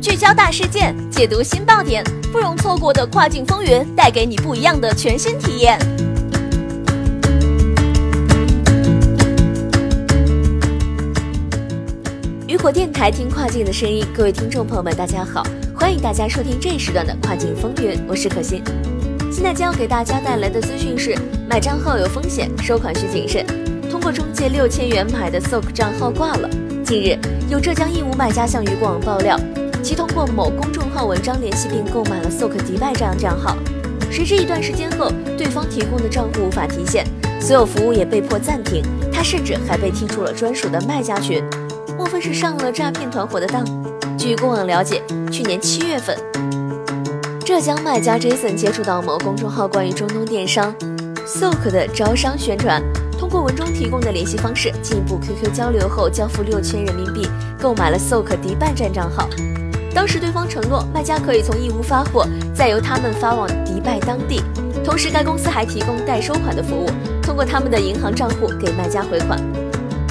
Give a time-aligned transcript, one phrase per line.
[0.00, 5.78] 聚焦大事件，解读新爆点，不容错过的跨境风云，带给你不一样的全新体验。
[12.46, 15.42] 雨果电台听跨境的声音，各位听众朋友们，大家好，
[15.74, 18.62] 欢迎大家收听这一时段的跨境风云，我是可心。
[19.32, 21.16] 现在将要给大家带来的资讯是：
[21.48, 23.61] 买账号有风险，收款需谨慎。
[23.92, 26.48] 通过中介六千元买的 Soak 账号挂了。
[26.82, 27.18] 近日，
[27.50, 29.38] 有浙江义乌卖家向雨果网爆料，
[29.82, 33.54] 其通过某公众号文章联系并购买了 Soak 迪拜这样账号，
[34.10, 37.04] 谁知一段时间后，对方提供的账户无法提现，
[37.38, 38.82] 所有服务也被迫暂停，
[39.12, 41.44] 他甚至还被踢出了专属的卖家群。
[41.98, 43.62] 莫非是上了诈骗团伙的当？
[44.16, 46.16] 据公网了解，去年七月份。
[47.44, 50.74] 浙江卖家 Jason 接触到某公众号关于中东电商
[51.26, 52.82] Soak 的招商宣传，
[53.22, 57.24] 通过文中提供的联系方式，进一步 QQ 交流后交付六千人民币，
[57.60, 59.28] 购买了 Soak 迪拜站账号。
[59.94, 64.42] 当时对方承诺，卖家可以从义乌发货，再由他们发往迪拜当地。
[64.84, 66.90] 同时，该公司还提供代收款的服务，
[67.22, 69.40] 通过他们的银行账户给卖家回款。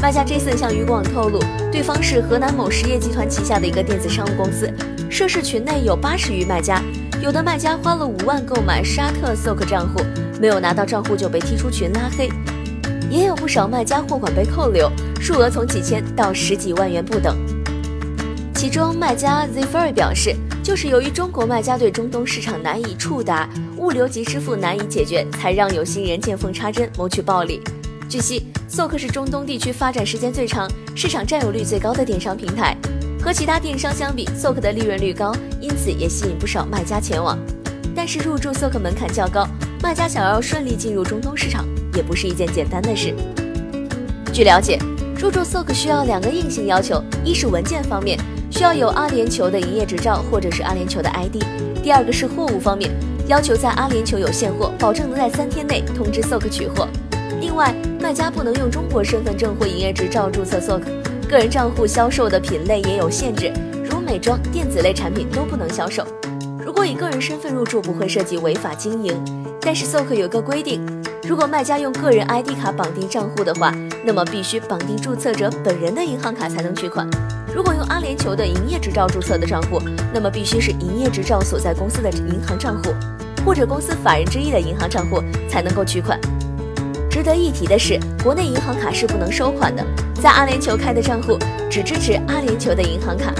[0.01, 1.37] 卖家 Jason 向渔网透露，
[1.69, 4.73] 对方是河南某实业集团旗下的一个电子商务公司，
[5.09, 6.81] 涉事群内有八十余卖家。
[7.21, 9.99] 有的卖家花了五万购买沙特 Soak 账户，
[10.39, 12.29] 没有拿到账户就被踢出群拉黑；
[13.11, 17.37] 也有不少卖家货款被扣留，数额从几千到十几万元不等。
[18.55, 27.61] 其中，卖家 z f e r 表示，就是由于中国卖家对中东市场难以触达，物流及支付难以解决，才让有心人见缝插针谋取暴利。
[28.07, 32.77] 据悉，Sok 是中东地区发展时间最长、市场占有率最高的电商平台。
[33.21, 37.37] 和其他电商相比，Sok 的利润率高，因此也吸引不少卖家前往。
[37.93, 39.45] 但是入驻 Sok 门槛较高，
[39.83, 41.65] 卖家想要顺利进入中东市场，
[41.95, 43.15] 也不是一件简单的事。
[44.31, 44.77] 据了解，
[45.19, 48.15] 入驻 Soak 需要两个硬性要求：一是文件方面，
[48.51, 51.39] 需要有阿联酋的营业执照或者是阿联酋的 ID；
[51.81, 52.91] 第二个是货物方面，
[53.27, 56.87] 要求在阿联酋有现货，保证能在三天内通知 Soak 取货。
[57.39, 60.83] 另外，卖家不能用中国身份证或营业执照注册 Soak。
[61.27, 63.51] 个人账户销售的品类也有限制，
[63.83, 66.05] 如美妆、电子类产品都不能销售。
[66.63, 69.15] 如果以个人身份入驻，不会涉及违法经营。
[69.63, 70.81] 但是 Soak 有个规定，
[71.23, 73.71] 如果卖家用个人 ID 卡绑定账户的话，
[74.03, 77.07] 那么必须绑定注册者本人的银行卡才能取款。
[77.53, 79.79] 如果用阿联酋的营业执照注册的账户，
[80.13, 82.91] 那么必须是营业执照所在公司的银行账户，
[83.45, 86.19] 或者公司法人之一的银行账户才能够取款。
[87.09, 89.85] 值得一提的是，国内银行卡是不能收款的。
[90.19, 91.37] 在阿联酋开的账户
[91.69, 93.33] 只支持阿联酋的银行卡。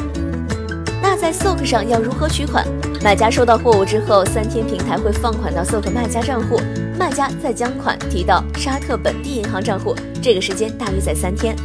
[1.01, 2.65] 那在 Sok 上要如何取款？
[3.03, 6.61] 买家收到货物之后，三天平台会放款到 Sok 卖家账户，
[6.97, 11.55] 卖家再将款提到沙特本地银行账户，这个时间大约在三天。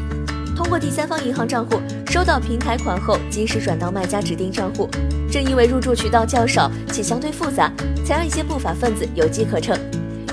[0.57, 4.89] 通过第三方银行账户收到平台款后，及时转到卖家指定账户。
[5.31, 7.71] 正因为入驻渠道较少且相对复杂，
[8.07, 9.79] 才让一些不法分子有机可乘。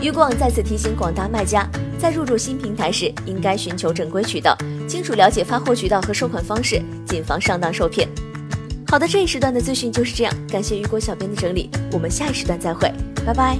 [0.02, 1.68] 余广再次提醒广大卖家，
[2.00, 4.58] 在入驻新平台时，应该寻求正规渠道。
[4.88, 8.08] 清楚了解发货渠道和收款方式，谨防上当受骗。
[8.94, 12.94] 好的，这一时段的资讯就是这样，感谢雨果小编的整理，我们下一时段再会，
[13.26, 13.58] 拜拜。